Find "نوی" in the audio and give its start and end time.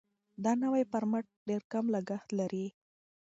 0.63-0.83